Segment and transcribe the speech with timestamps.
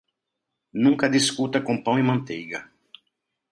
[0.73, 2.67] Nunca discuta com pão e manteiga.